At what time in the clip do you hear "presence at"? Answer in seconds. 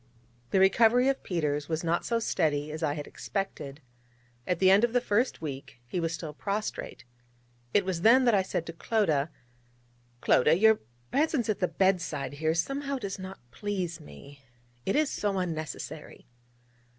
11.11-11.59